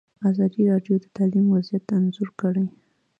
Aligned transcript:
ازادي 0.29 0.61
راډیو 0.71 0.95
د 0.99 1.05
تعلیم 1.15 1.45
وضعیت 1.55 1.85
انځور 1.97 2.29
کړی. 2.41 2.65